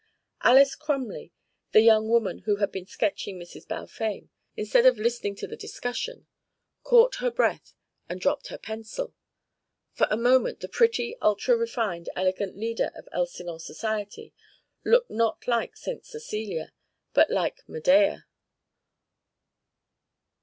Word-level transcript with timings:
Alys 0.41 0.73
Crumley, 0.73 1.31
the 1.73 1.81
young 1.81 2.07
woman 2.09 2.39
who 2.39 2.55
had 2.55 2.71
been 2.71 2.87
sketching 2.87 3.37
Mrs. 3.37 3.67
Balfame 3.67 4.29
instead 4.57 4.87
of 4.87 4.97
listening 4.97 5.35
to 5.35 5.45
the 5.45 5.55
discussion, 5.55 6.25
caught 6.81 7.17
her 7.17 7.29
breath 7.29 7.75
and 8.09 8.19
dropped 8.19 8.47
her 8.47 8.57
pencil. 8.57 9.13
For 9.93 10.07
the 10.07 10.17
moment 10.17 10.61
the 10.61 10.67
pretty, 10.67 11.15
ultra 11.21 11.55
refined, 11.55 12.09
elegant 12.15 12.57
leader 12.57 12.91
of 12.95 13.07
Elsinore 13.11 13.59
society 13.59 14.33
looked 14.83 15.11
not 15.11 15.47
like 15.47 15.77
St. 15.77 16.03
Cecelia 16.03 16.73
but 17.13 17.29
like 17.29 17.61
Medea. 17.69 18.25